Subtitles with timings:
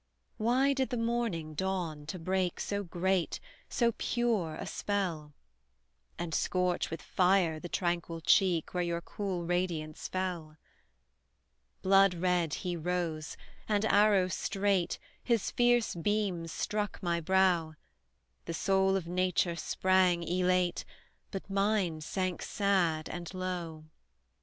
[0.37, 5.35] Why did the morning dawn to break So great, so pure, a spell;
[6.17, 10.57] And scorch with fire the tranquil cheek, Where your cool radiance fell?
[11.83, 13.37] Blood red, he rose,
[13.69, 17.75] and, arrow straight, His fierce beams struck my brow;
[18.45, 20.83] The soul of nature sprang, elate,
[21.29, 23.83] But mine sank sad and low!